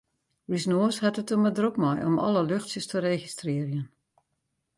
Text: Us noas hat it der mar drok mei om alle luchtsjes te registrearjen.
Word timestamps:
Us 0.55 0.63
noas 0.71 0.97
hat 1.03 1.19
it 1.21 1.29
der 1.31 1.39
mar 1.41 1.55
drok 1.59 1.75
mei 1.83 1.97
om 2.09 2.15
alle 2.27 2.41
luchtsjes 2.49 2.87
te 2.91 2.97
registrearjen. 3.09 3.85